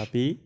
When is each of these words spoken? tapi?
tapi? 0.00 0.40